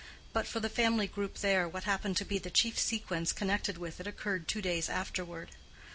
[0.33, 3.99] But for the family group there, what appeared to be the chief sequence connected with
[3.99, 5.51] it occurred two days afterward.